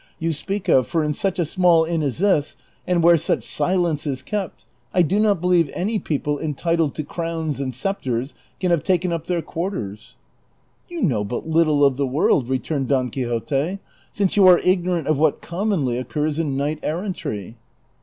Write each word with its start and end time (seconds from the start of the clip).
375 0.17 0.25
you 0.25 0.33
speak 0.55 0.67
of; 0.67 0.87
for 0.87 1.03
in 1.03 1.13
such 1.13 1.37
a 1.37 1.45
small 1.45 1.85
inn 1.85 2.01
as 2.01 2.17
this, 2.17 2.55
and 2.87 3.03
where 3.03 3.17
such 3.19 3.43
silence 3.43 4.07
is 4.07 4.23
kept, 4.23 4.65
I 4.95 5.03
do 5.03 5.19
not 5.19 5.39
believe 5.39 5.69
any 5.75 5.99
people 5.99 6.39
entitled 6.39 6.95
to 6.95 7.03
crowns 7.03 7.59
and 7.59 7.71
sceptres 7.71 8.33
can 8.59 8.71
have 8.71 8.81
taken 8.81 9.13
up 9.13 9.27
their 9.27 9.43
quarters." 9.43 10.15
"You 10.89 11.03
know 11.03 11.23
but 11.23 11.47
little 11.47 11.85
of 11.85 11.97
the 11.97 12.07
world," 12.07 12.49
returned 12.49 12.87
Don 12.87 13.11
Quixote," 13.11 13.77
since 14.09 14.35
you 14.35 14.47
are 14.47 14.57
ignorant 14.57 15.05
of 15.07 15.19
what 15.19 15.39
commonly 15.39 15.99
occurs 15.99 16.39
in 16.39 16.57
knight 16.57 16.79
errantry." 16.81 17.57